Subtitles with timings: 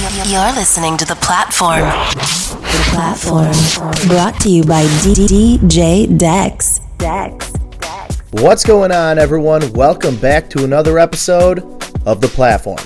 [0.00, 1.80] You're listening to The Platform.
[1.80, 3.52] The Platform.
[4.08, 6.80] Brought to you by DJ Dex.
[6.96, 7.52] Dex.
[8.30, 9.70] What's going on, everyone?
[9.74, 11.58] Welcome back to another episode
[12.06, 12.78] of The Platform.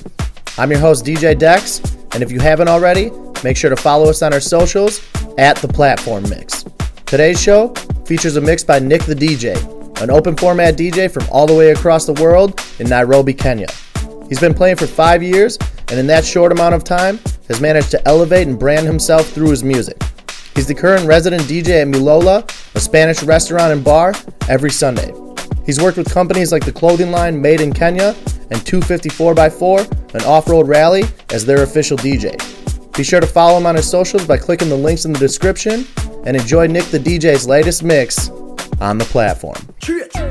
[0.58, 1.78] I'm your host, DJ Dex,
[2.14, 3.12] and if you haven't already,
[3.44, 5.00] make sure to follow us on our socials
[5.38, 6.64] at The Platform Mix.
[7.06, 7.68] Today's show
[8.06, 11.70] features a mix by Nik The Deejay, an open format DJ from all the way
[11.70, 13.68] across the world in Nairobi, Kenya.
[14.28, 15.58] He's been playing for five years,
[15.88, 19.50] and in that short amount of time, has managed to elevate and brand himself through
[19.50, 20.02] his music.
[20.54, 24.14] He's the current resident DJ at Milola, a Spanish restaurant and bar,
[24.48, 25.12] every Sunday.
[25.66, 28.14] He's worked with companies like the clothing line Made in Kenya
[28.50, 32.36] and 254x4, an off road rally, as their official DJ.
[32.96, 35.86] Be sure to follow him on his socials by clicking the links in the description
[36.24, 38.30] and enjoy Nik The Deejay's latest mix
[38.80, 39.56] on the platform.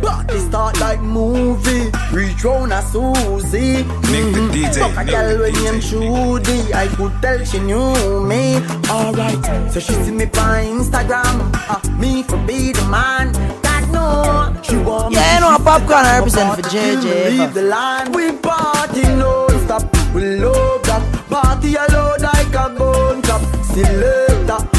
[0.02, 3.84] Party start like movie, reach round a Susie.
[4.12, 8.26] Nik The Deejay, Fuck a girl the when named Trudy, I could tell she knew
[8.26, 8.58] me.
[8.90, 13.32] Alright, so she see me on Instagram, uh, me for be the man.
[13.62, 15.16] God no, she want me.
[15.16, 20.14] Yeah, you know, Popcaan sit represent for JJ, Leave the land, we party non-stop.
[20.14, 23.42] We love that party alone like a gun club.
[23.64, 24.73] Selector, pull up that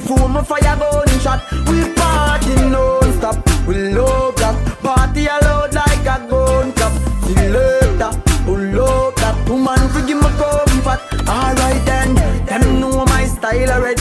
[0.00, 1.40] before my fire gun shot.
[1.68, 3.36] We party non-stop.
[3.66, 6.92] We love that party alone like a gun club.
[7.24, 8.12] Selector,
[8.44, 11.00] pull up that woman forgive my comfort.
[11.28, 12.14] Alright then,
[12.46, 13.95] them know my style already.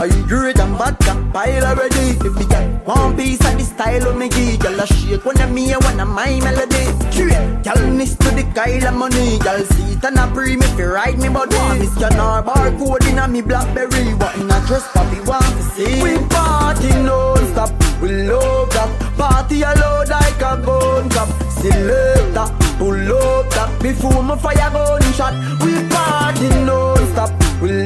[0.00, 2.16] I great and bad can pile already.
[2.24, 5.38] If we get one piece of the style of me give, y'all a shake when
[5.38, 6.88] I'm me when I'm my melody.
[7.12, 9.36] Straight, y'all miss to the Kyle of money.
[9.44, 11.54] Y'all see it and a pre me fi ride me body.
[11.78, 14.14] Miss your nar barcode in a me blackberry.
[14.14, 16.02] What in a dress papi want to see?
[16.02, 17.68] We party non-stop.
[18.00, 21.28] We love that party alone like a gun club.
[21.60, 22.48] Selector,
[22.78, 25.34] pull up that before my fire gun shot.
[25.62, 27.36] We party non-stop.
[27.60, 27.79] We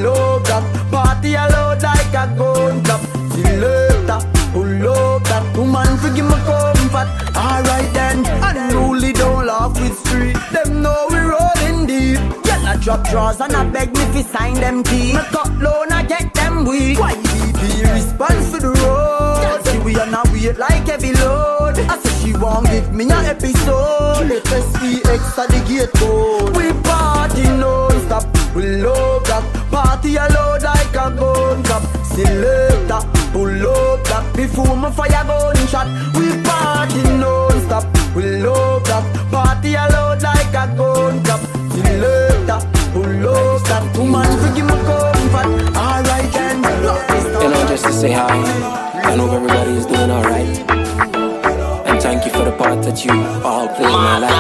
[12.85, 15.15] drop drawers and I beg me fi sign them key.
[15.15, 16.99] Me cut loan I get them weak.
[16.99, 19.67] Why be response for the road?
[19.67, 21.79] See we on a wait like heavy load.
[21.79, 24.29] I say she won't give me a episode.
[24.29, 26.55] Let SPX at the gate code.
[26.57, 28.25] We party non-stop.
[28.55, 31.83] We love that party alone like a gun club.
[32.05, 33.01] Selector,
[33.33, 35.89] pull up that before my fire gun shot.
[36.19, 37.85] We party non-stop.
[38.15, 41.24] We love that party alone like a gun
[44.63, 45.77] comfort.
[45.77, 46.57] Alright then,
[47.43, 48.27] You know, just to say hi.
[49.05, 50.59] I hope everybody is doing alright.
[51.87, 53.13] And thank you for the part that you
[53.45, 54.35] all play in my life.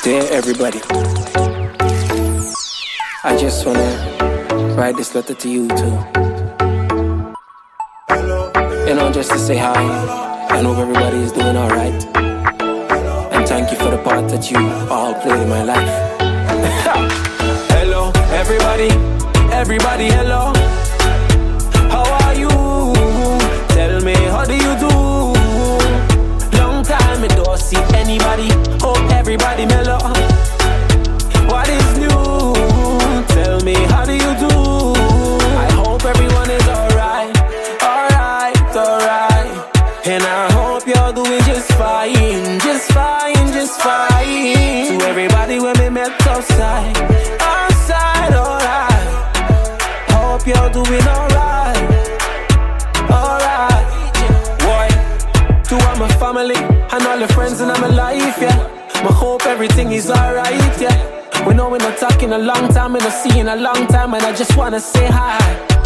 [0.02, 0.80] Dear everybody,
[3.22, 5.98] I just wanna write this letter to you too.
[8.88, 9.74] You know, just to say hi.
[10.50, 12.02] I hope everybody is doing alright.
[13.32, 14.58] And thank you for the part that you
[14.90, 16.19] all played in my life.
[18.40, 18.88] Everybody.
[19.52, 20.52] Everybody, hello.
[21.92, 22.48] How are you?
[23.68, 24.92] Tell me, how do you do?
[26.56, 28.48] Long time I don't see anybody.
[28.80, 30.19] Hope everybody mellow.
[57.20, 58.88] All the friends in my life, yeah.
[58.94, 61.46] I hope everything is alright, yeah.
[61.46, 64.22] We know we're not talking a long time, we're not seeing a long time, and
[64.22, 65.38] I just wanna say hi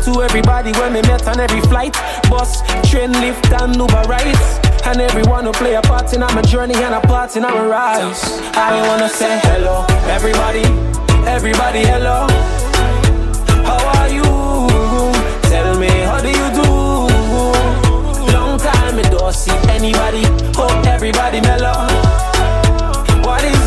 [0.05, 1.95] to everybody when we met on every flight,
[2.31, 4.61] bus, train, lift, and Uber rides.
[4.87, 8.23] And everyone who play a part in our journey and a part in our rise.
[8.55, 9.87] I wanna say hello,
[10.17, 10.65] everybody,
[11.27, 12.27] everybody, hello.
[13.69, 14.23] How are you?
[15.51, 16.71] Tell me, how do you do?
[18.33, 20.25] Long time I don't see anybody.
[20.57, 21.87] Hope everybody mellow.
[23.23, 23.64] What is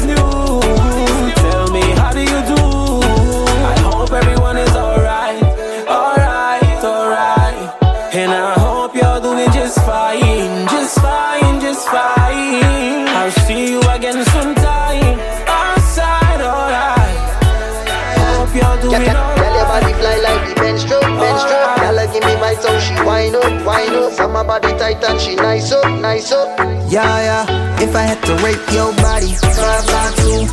[24.48, 26.58] body tight and she nice up, nice up.
[26.90, 27.84] Yeah, yeah.
[27.84, 30.48] If I had to rate your body, five by two.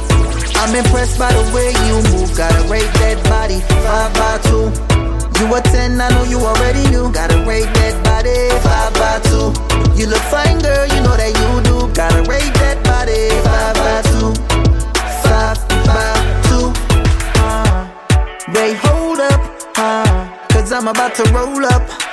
[0.59, 2.37] I'm impressed by the way you move.
[2.37, 4.67] Gotta rate that body five by two.
[5.39, 7.13] You a ten, I know you already knew.
[7.13, 8.35] Gotta rate that body
[8.67, 9.55] five by two.
[9.95, 11.87] You look fine, girl, you know that you do.
[11.95, 14.35] Gotta rate that body five by two.
[15.23, 16.11] Five by
[16.51, 16.67] two.
[17.39, 17.87] Uh,
[18.53, 19.41] they hold up,
[19.79, 22.04] uh, cause I'm about to roll up.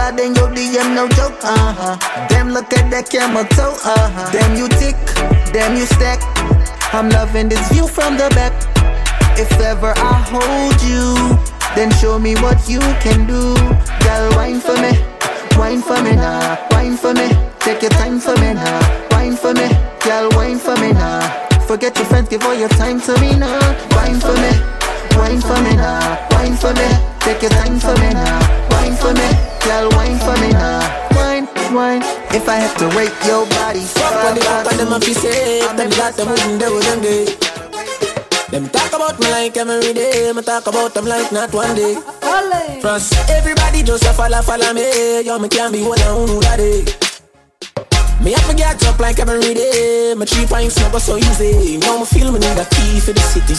[0.00, 2.26] Slide in your DM, no joke, uh huh.
[2.28, 4.32] Damn, look at that camera toe, uh huh.
[4.32, 4.96] Damn, you tick,
[5.52, 6.24] damn, you stack.
[6.96, 8.56] I'm loving this view from the back.
[9.36, 11.36] If ever I hold you,
[11.76, 13.52] then show me what you can do.
[14.00, 14.96] Girl, wine for me,
[15.60, 17.28] wine for me now, wine for me.
[17.60, 18.80] Take your time for me now,
[19.12, 19.68] wine for me.
[20.00, 21.20] Girl, wine for me now.
[21.68, 23.60] Forget your friends, give all your time to me now.
[23.92, 24.52] Wine for me,
[25.20, 26.00] wine for me now,
[26.32, 26.88] wine for me.
[27.20, 28.40] Take your time for me now,
[28.90, 29.28] wine for me.
[29.64, 30.50] Girl, wine for me.
[30.52, 32.02] Now, wine, wine.
[32.34, 35.12] If I have to rate your body, Fuck when they fuck when them a fi
[35.12, 37.24] say Them got them wouldn't do them day
[38.50, 41.96] Them talk about me like every day Me talk about them like not one day.
[42.80, 45.22] Plus everybody just a follow follow me.
[45.22, 46.99] Yo me can't be one on who that day
[48.20, 50.14] me have to get up like every day.
[50.16, 51.78] My three pints never so easy.
[51.78, 53.56] Now me feel me need a key for the city.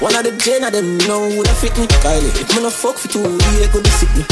[0.00, 1.86] One of the gen of them know who that fit me.
[2.00, 3.22] Kylie, if me no fuck for two,
[3.60, 4.24] they could be sick me.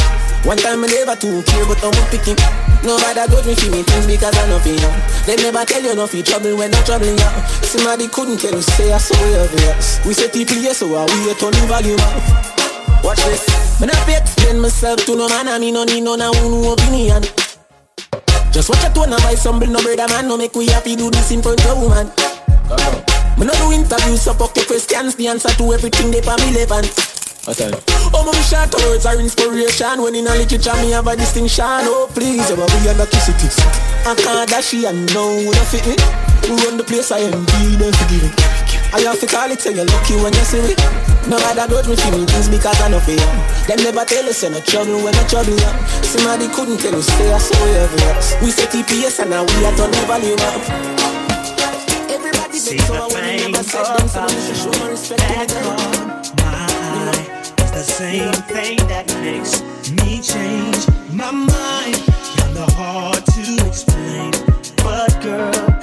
[0.49, 2.39] One time me never too care, but I'm picking.
[2.85, 4.79] Nobody got me for me things because I know you.
[5.27, 7.31] They never tell you no trouble when I'm troubling you.
[7.67, 9.45] Somebody couldn't tell you say I saw you.
[10.09, 12.01] We say people yes, so I we a turn the volume.
[13.05, 13.45] Watch this.
[13.81, 16.65] Me not be explain myself to no man, I me no need no na one
[16.73, 17.23] opinion.
[18.57, 21.11] Just watch a tone buy some bill, no brother man, no make we happy do
[21.11, 22.09] this in front of woman.
[23.37, 26.57] Me no do interviews, so fuck your questions, the answer to everything they for me
[26.57, 26.89] relevant.
[28.17, 30.01] Oh, my short words are inspiration.
[30.01, 31.85] When in a literature, me have a distinction.
[31.85, 33.45] Oh, please, you be under kiss it.
[34.09, 35.97] I can't dash and know who don't fit me.
[36.65, 38.76] Run the place, I am be them forgiving.
[38.97, 40.73] I have to call it, say you're lucky when you see me.
[41.29, 43.21] No matter don't me feel me things because I know fear.
[43.69, 45.69] Them never tell us you're no trouble when I trouble you.
[46.01, 48.41] Somebody couldn't tell us stay so obvious.
[48.41, 50.65] We say TPS and now we are done the value up.
[52.09, 53.77] Everybody See the thing about
[56.41, 57.13] my
[57.61, 59.61] It's the same thing that makes
[59.93, 62.01] me change my mind
[62.33, 64.33] Kinda hard to explain
[64.81, 65.76] But girl,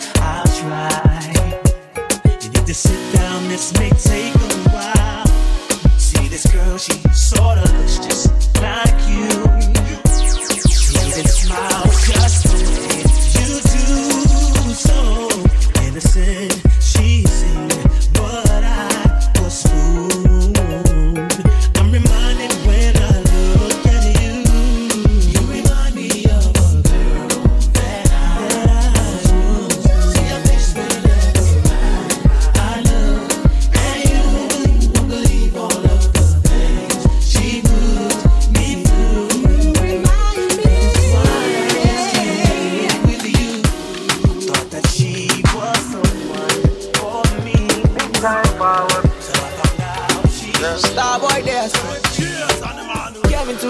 [3.63, 5.25] this may take a while.
[5.98, 7.72] See this girl, she sorta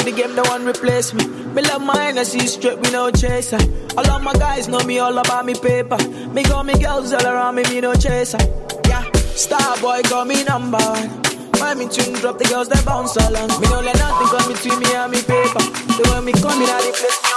[0.03, 1.25] the game, the one replace me.
[1.25, 3.59] Me love I see straight, we no chaser.
[3.97, 5.97] All of my guys know me all about me paper.
[6.29, 8.39] Me got me girls all around me, me no chaser.
[8.88, 11.09] Yeah, star boy got me number one.
[11.60, 13.50] When me tune drop, the girls they bounce along.
[13.62, 15.63] Me no let nothing come between me and me paper.
[15.95, 17.33] The way me in, I the place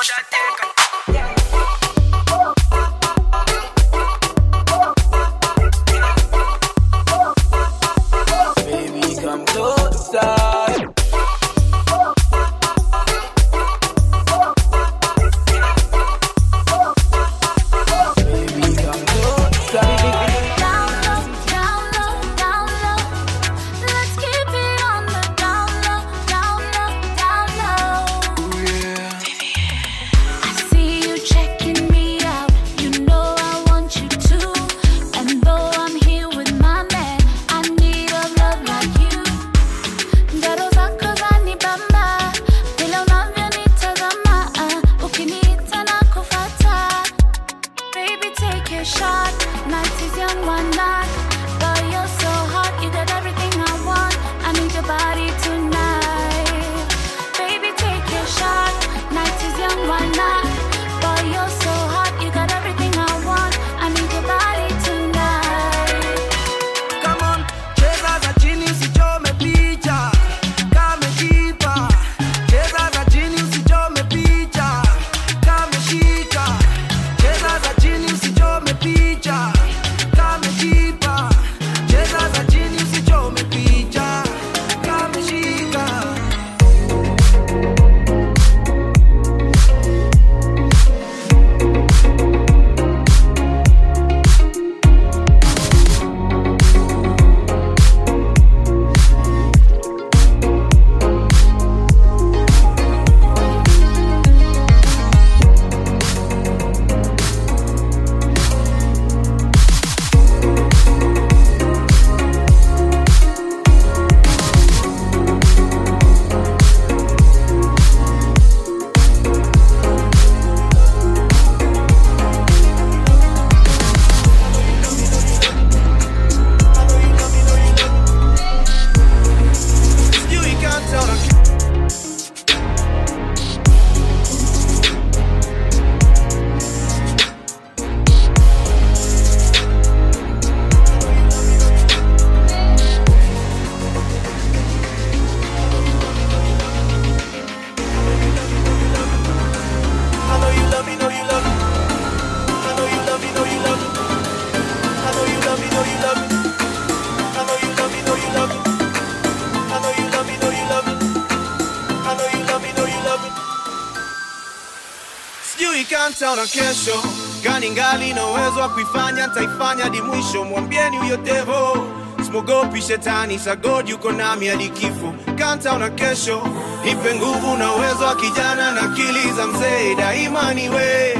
[166.21, 167.03] hata na kesho.
[167.43, 170.45] Gani ngali na uwezo kuifanya ntaifanya hadi mwisho.
[170.45, 171.87] Mwambieni huyo devo
[172.27, 175.15] smogopi shetani sagodi uko nami hadi kifo.
[175.39, 176.43] Kanta na kesho.
[176.91, 179.95] Ipe nguvu na uwezo wa kijana na akili za mzee.
[179.95, 181.19] Daima niwe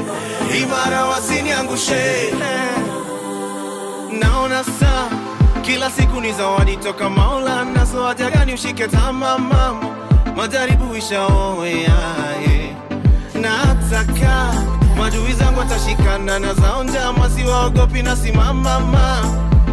[0.61, 2.33] imara wasiniangushe
[4.19, 5.09] naona saa
[5.61, 6.77] kila siku ni zawadi.
[6.77, 9.95] Toka maula nazo haja gani ushike tama mama.
[10.35, 12.75] Majaribu ishaoe yaye
[13.33, 14.53] nataka
[15.07, 19.25] Maadui zangu atashikana na zao njama, siwaogopi na simamama.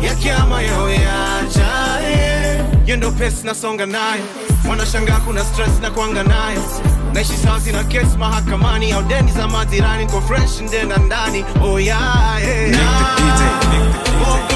[0.03, 4.23] Ya kiama yao yachaye yendo pesi nasonga nayo,
[4.71, 6.63] wanashangaa kuna stress na kuanga nayo
[7.13, 8.93] naishi sawa, sina kesi mahakamani.
[8.93, 11.45] Au deni za majirani, niko fresh ndena ndani.
[11.63, 12.71] Oh yeah, yeah.
[12.71, 14.54] Nah.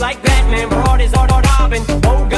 [0.00, 1.82] like Batman, broad is all art, Robin.
[2.04, 2.29] Oh,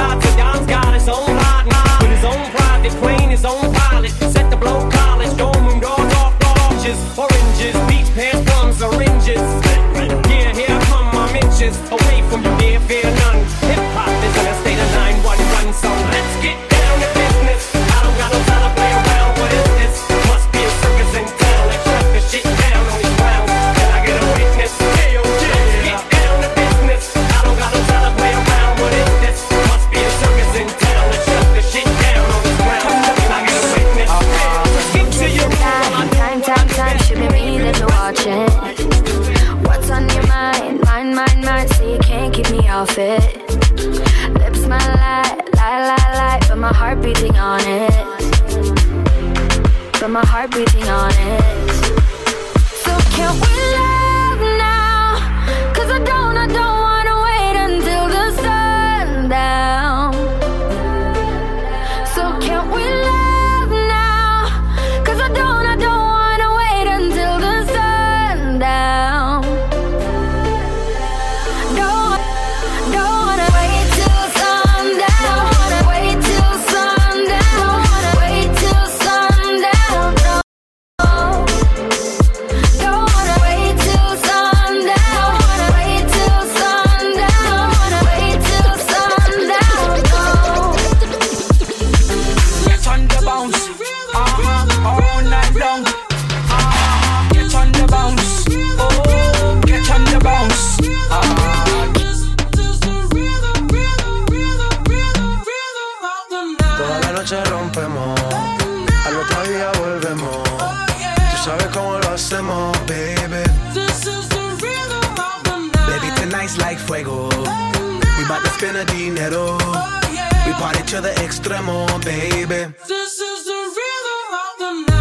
[118.63, 119.59] finna dinero.
[119.61, 120.47] Oh, yeah.
[120.47, 120.83] We party
[121.25, 122.61] extremo, baby.
[122.87, 123.63] This is the.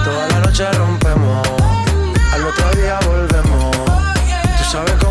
[0.05, 1.47] Toda la noche rompemos,
[2.33, 3.75] al otro día volvemos.
[4.57, 5.10] Tú sabes cómo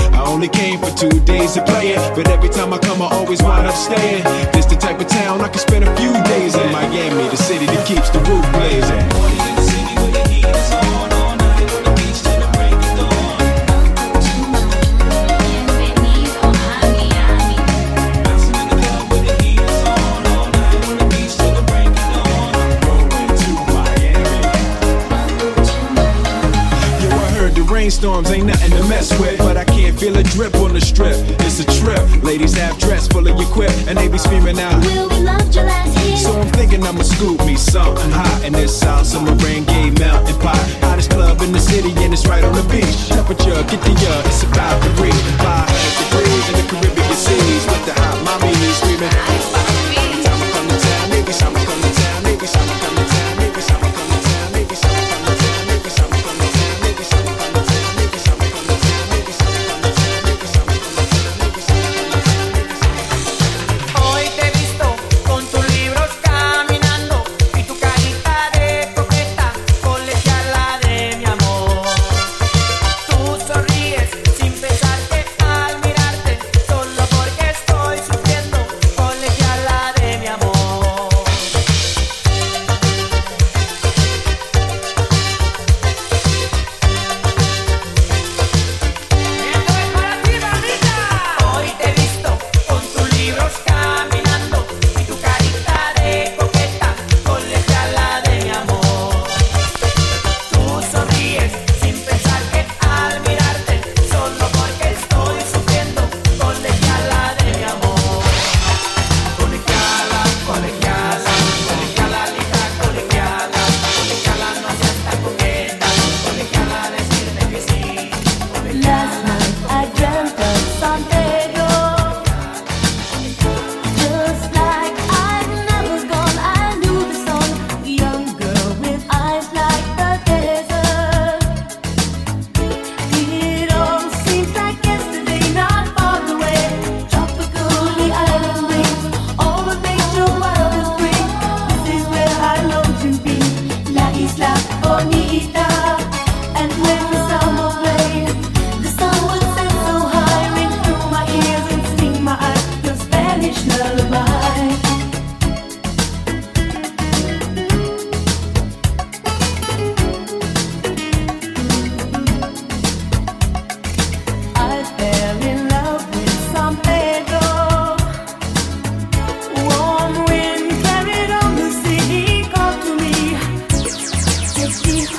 [0.31, 3.43] Only came for two days to play it, but every time I come, I always
[3.43, 4.23] wind up staying.
[4.53, 6.71] This the type of town I can spend a few days in.
[6.71, 9.40] Miami, the city that keeps the roof blazing.
[27.91, 31.17] Rainstorms ain't nothing to mess with, but I can't feel a drip on the strip.
[31.43, 31.99] It's a trip.
[32.23, 34.79] Ladies half dressed, full of your quip, and they be screaming out.
[34.85, 36.15] Will we loved you last year?
[36.15, 40.39] So I'm thinking I'ma scoop me something hot in this South Summer rain gay mountain
[40.39, 40.55] pot.
[40.79, 43.09] Hottest club in the city and it's right on the beach.
[43.09, 45.11] Temperature, get the uh, it's about reach
[45.43, 45.67] 500
[45.99, 49.11] degrees in the Caribbean seas with the hot mommy screaming.
[50.23, 51.80] Summer come to town, maybe summer come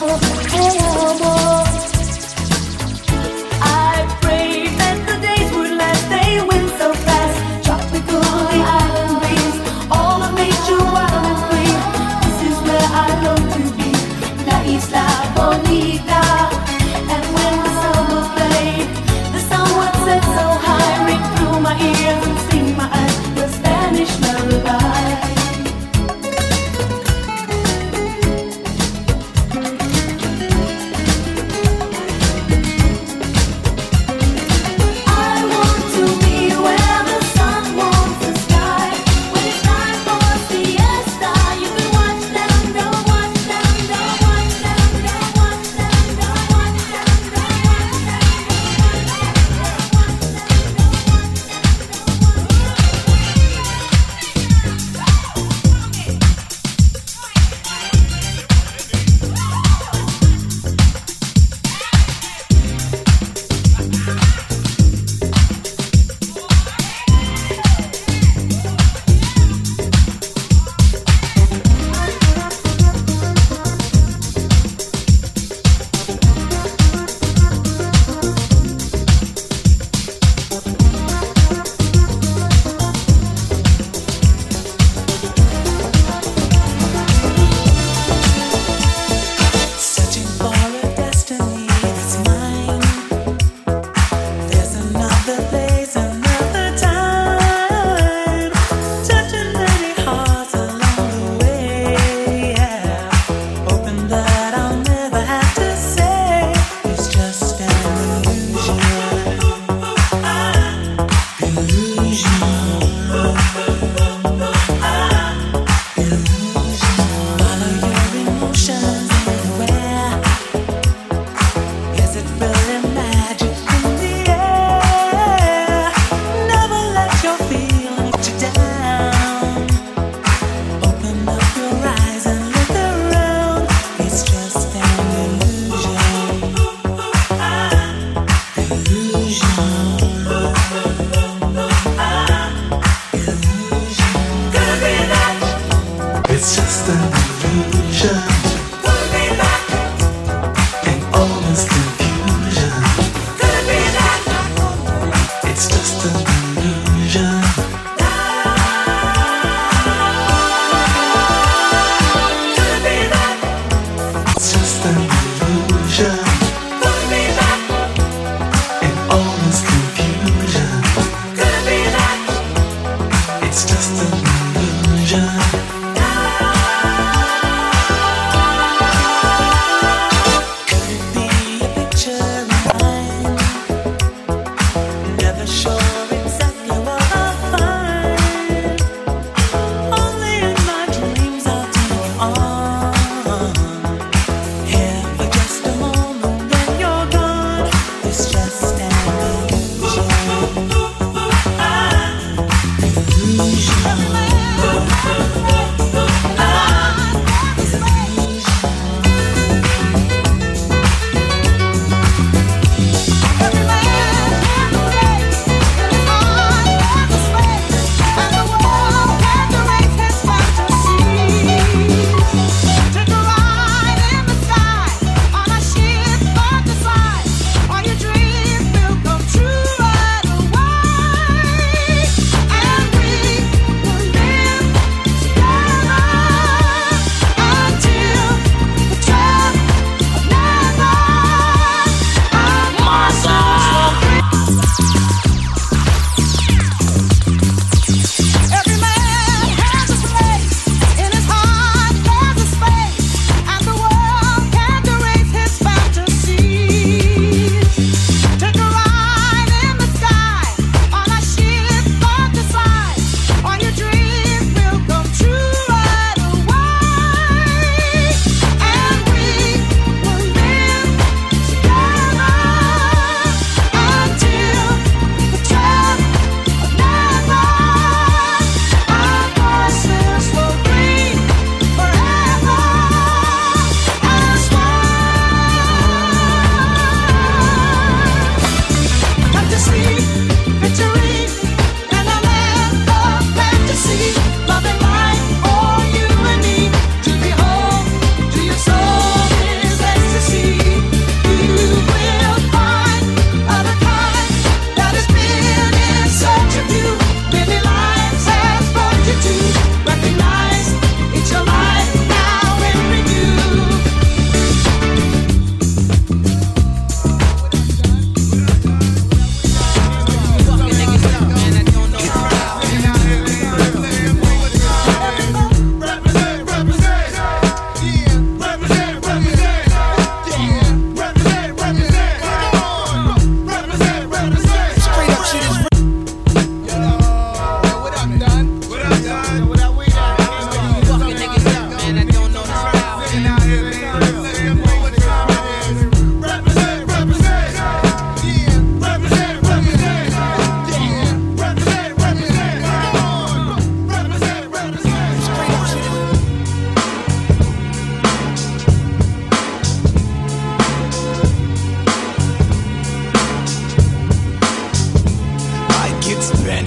[0.05, 0.52] Oh.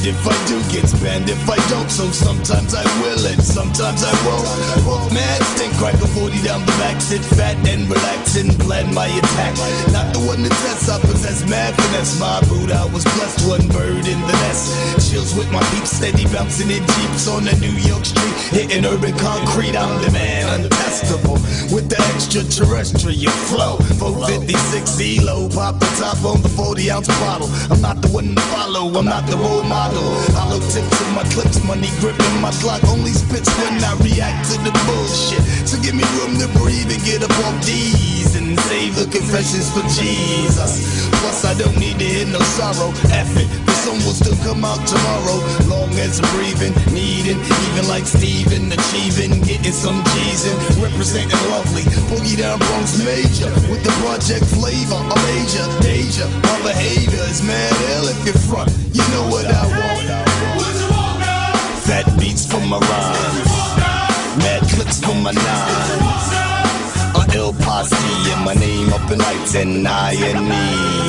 [0.05, 1.25] If I do, get banned.
[1.33, 4.45] If I don't, so sometimes I will and sometimes I won't.
[4.85, 8.93] Walk mad, stink, crack a 40 down the back, sit fat and relax and plan
[8.93, 9.57] my attack.
[9.89, 12.19] Not the one to test, I possess mad finesse.
[12.19, 15.09] My boot, I was blessed, one bird in the nest.
[15.09, 19.17] Chills with my peeps, steady bouncing in jeeps on the New York street, hitting urban
[19.17, 19.73] concrete.
[19.73, 21.41] I'm the man, untestable
[21.73, 23.81] with the extraterrestrial flow.
[23.97, 27.49] 456 ELO, pop the top on the 40 ounce bottle.
[27.73, 29.94] I'm not the one to follow, I'm not the role model.
[30.35, 32.83] Hollow tips in my clips, money gripping my clock.
[32.91, 35.43] Only spits when I react to the bullshit.
[35.67, 39.71] So give me room to breathe and get up off these and save the confessions
[39.71, 41.07] for Jesus.
[41.23, 42.91] Plus, I don't need to hear no sorrow.
[43.11, 45.39] F it, the sun will still come out tomorrow.
[45.71, 51.83] Long as I'm breathing, needing, even like Steven, achieving, getting some G's in, representing lovely.
[52.11, 54.99] Boogie down Bronx major with the project flavor.
[54.99, 58.71] A major danger, my behavior is mad ill if you're front.
[58.91, 59.84] You know what I want.
[62.55, 66.24] For my rhymes, mad clips for my nine.
[67.25, 67.95] A ill posse
[68.31, 70.63] and my name up in lights and I and me.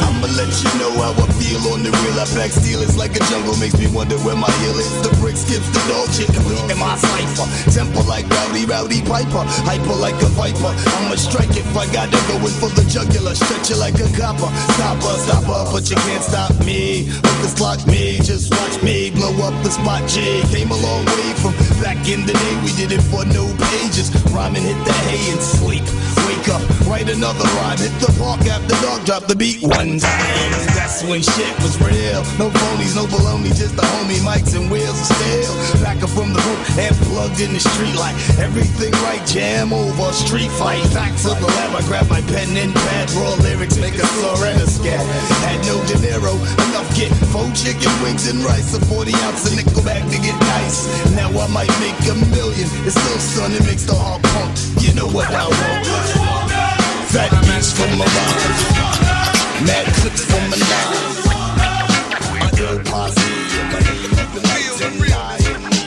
[0.06, 2.16] I'ma let you know how I feel on the real.
[2.16, 4.92] I pack steel, it's like a jungle, makes me wonder where my heel is.
[5.02, 7.46] The brick skips the dog shit, complete in my cipher.
[7.70, 10.72] Temper like rowdy, rowdy piper, hyper like a viper.
[10.96, 14.48] I'ma strike if I gotta go in for the jugular, stretch it like a copper.
[14.76, 17.08] Stopper, stopper, but you can't stop me.
[17.24, 20.06] Hookers lock me, just watch me blow up the spot.
[20.08, 21.52] J came a long way from
[21.82, 22.54] back in the day.
[22.64, 24.08] We did it for no pages.
[24.32, 25.84] Rhyming, hit the hay and sleep.
[26.26, 27.78] Wake up, write another rhyme.
[27.78, 30.66] Hit the park after dog, drop the beat one time.
[30.74, 32.22] That's when shit was real.
[32.38, 35.52] No phonies, no baloney, just the homie mics and wheels of steel.
[35.82, 39.24] Back up from the hook and plugged in the street like everything right.
[39.26, 40.82] Jam over, street fight.
[40.94, 43.10] Back to the lab, I grab my pen and pad.
[43.18, 44.06] Raw lyrics, make a
[44.46, 45.02] and scat.
[45.42, 46.34] Had no dinero,
[46.70, 48.74] enough get four chicken wings and rice.
[48.74, 50.86] A 40 ounce of nickel back to get nice.
[51.12, 52.68] Now I might make a million.
[52.86, 54.54] It's still sun, it makes the heart pump.
[54.80, 55.95] You know what I want.
[57.16, 58.62] Fat beats from my rhymes.
[59.64, 60.92] Mad clips from my nine.
[62.60, 63.16] Ill posse.
[63.56, 65.80] and my name up in lights and I and me.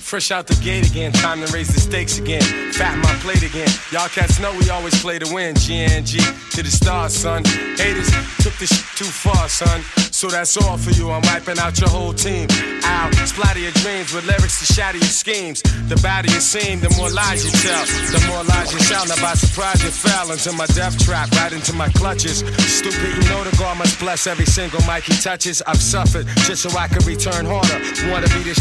[0.00, 2.72] Fresh out the gate again, time to raise the stakes again.
[2.72, 3.68] Fat my plate again.
[3.92, 5.54] Y'all cats know we always play to win.
[5.56, 7.44] GNG to the stars, son.
[7.76, 8.10] Haters
[8.42, 9.82] took this shit too far, son.
[10.24, 11.10] So that's all for you.
[11.10, 12.48] I'm wiping out your whole team.
[12.50, 15.60] Ow, splatter your dreams with lyrics to shatter your schemes.
[15.60, 17.84] The badder you seem, the more lies you tell.
[18.08, 19.10] The more lies you sound.
[19.10, 22.38] Now by surprise you fell into my death trap, right into my clutches.
[22.38, 25.60] Stupid, you know the God must bless every single mic he touches.
[25.66, 27.76] I've suffered just so I can return harder.
[28.10, 28.58] Wanna be this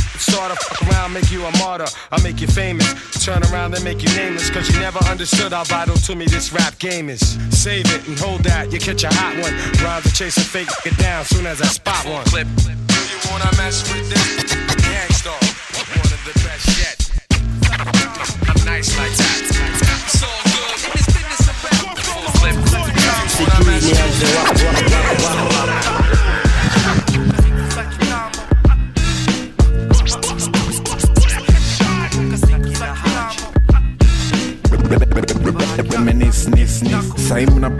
[0.52, 1.86] of fuck around, make you a martyr.
[2.12, 2.91] I'll make you famous.
[3.23, 4.49] Turn around and make you nameless.
[4.49, 7.21] Cause you never understood how vital to me this rap game is.
[7.52, 9.54] Save it and hold that, you catch a hot one.
[9.84, 12.26] Rhymes are chasing fake, get down soon as I spot one.
[12.26, 12.48] Clip.
[12.68, 12.83] You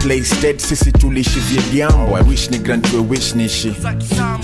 [0.04, 0.14] mna
[0.56, 3.74] sisi tuliishi vyediambo i wish ni grantiwe wish nishi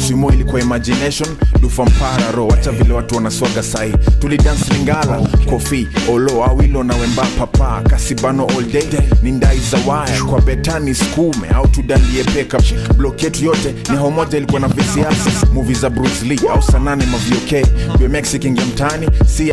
[0.06, 1.28] swimo ilikuwa imagination
[1.62, 3.92] lufa mpararo hata vile watu wanaswaga sai.
[4.18, 5.20] Tulidance lingala
[5.50, 7.82] kofi olo awilo na wemba papa.
[7.90, 8.82] Kasibano all day
[9.22, 10.24] ni ndai za waya.
[10.24, 12.60] Kwa betani skume au tudalie peka.
[12.96, 17.66] Blok yetu yote ni homoja ilikuwa na visiasi muvi za bruce lee au sanane mavioke.
[17.98, 19.52] Bmx ikiingia mtaani si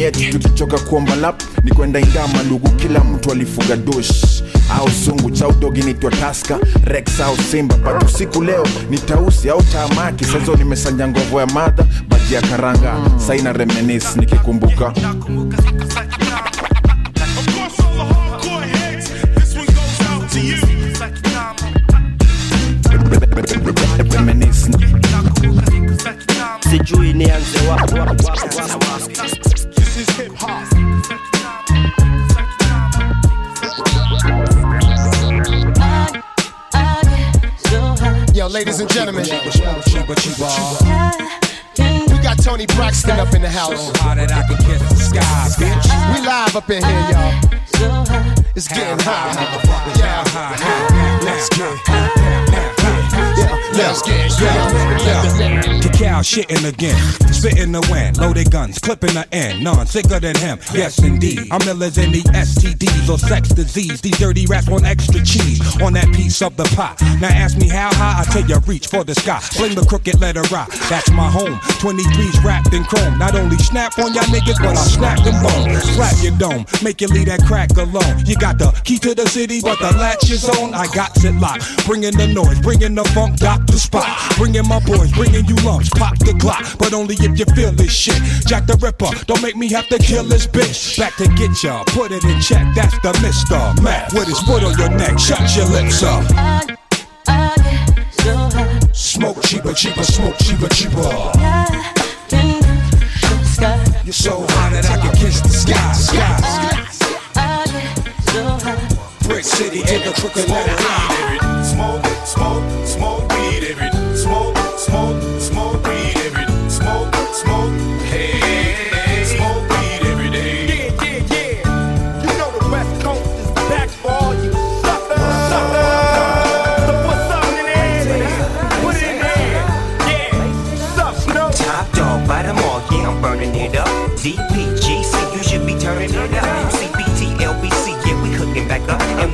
[0.00, 4.42] yetu tukichoka kuomba lap ni kwenda indama ndugu kila mtu alifuga dosh
[4.78, 9.62] au sungu cha udogi nitwa taska rex au simba pat usiku leo ni tausi au
[9.62, 12.94] taamaki sazo nimesanja ngovo ya madha baji ya karanga.
[13.26, 14.92] Saina remenis nikikumbuka.
[26.70, 27.94] Sijui nianze wapi.
[38.58, 39.28] Ladies and gentlemen, we
[42.18, 43.92] got Toni Braxton up in the house.
[46.12, 47.38] We live up in here, y'all.
[48.56, 49.36] It's getting hot.
[49.96, 50.24] Yeah,
[51.22, 52.67] let's get.
[53.78, 54.72] Straight up.
[55.02, 55.80] yeah.
[55.80, 56.98] Cacao shitting again,
[57.32, 60.58] spitting the wind, loaded guns, clipping the end, none sicker than him.
[60.74, 61.46] Yes, indeed.
[61.50, 64.00] I'm illers than the STDs or sex disease.
[64.00, 67.00] These dirty rats want extra cheese on that piece of the pot.
[67.20, 69.38] Now ask me how high, I tell you reach for the sky.
[69.38, 71.54] Fling the crooked letter rock, that's my home.
[71.78, 73.18] 23's wrapped in chrome.
[73.18, 75.82] Not only snap on y'all niggas, but I snap them bones.
[75.94, 78.26] Slap your dome, make you leave that crack alone.
[78.26, 80.74] You got the key to the city, but the latch is on.
[80.74, 81.86] I got it locked.
[81.86, 84.08] Bringing the noise, bringing the funk, dock the spot.
[84.36, 86.64] Bringing my boys, bringing you lumps, pop the clock.
[86.78, 88.20] But only if you feel this shit.
[88.46, 90.98] Jack the Ripper, don't make me have to kill this bitch.
[90.98, 92.66] Back to get ya, put it in check.
[92.74, 93.82] That's the Mr.
[93.82, 95.18] Mac with his foot on your neck.
[95.18, 96.24] Shut your lips up.
[98.92, 101.08] Smoke cheaper, cheaper, smoke cheaper, cheaper.
[104.04, 106.88] You're so hot that I can kiss the sky, sky.
[109.28, 111.64] Brick City in the crooked line.
[111.64, 112.87] Smoke, smoke, smoke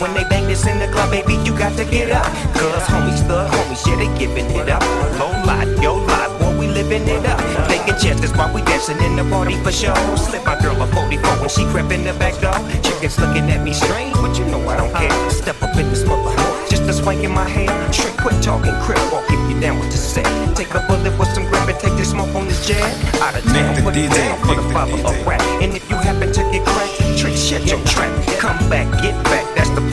[0.04, 2.28] when they bang this in the club, baby, you got to get up.
[2.52, 4.84] Cause homies, the homies, yeah, they giving it up.
[5.16, 7.40] Low lot, yo lot, boy, we living it up.
[7.72, 9.96] Taking chances while we dancing in the party for show.
[10.16, 12.52] Slip my girl a 44 when she crept in the back door.
[12.84, 15.30] Chickens looking at me strange, but you know I don't care.
[15.30, 16.36] Step up in this mother,
[16.68, 17.72] just a swank in my hair.
[17.90, 20.28] Trick, quit talking, crip walk if you down with the set.
[20.54, 22.84] Take a bullet with some grip and take this smoke on this jet.
[23.24, 25.40] Out of town, put it down for the father of rap.
[25.64, 28.12] And if you happen to get cracked, trick, shut your trap.
[28.36, 29.43] Come back, get back,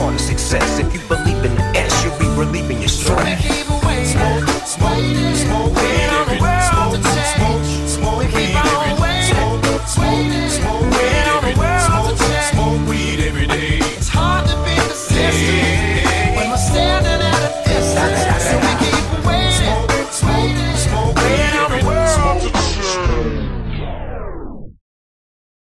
[0.01, 0.79] on success.
[0.79, 3.43] If you believe in the S, you'll be relieving your stress.
[4.11, 6.10] Smoke, smoke, smoke.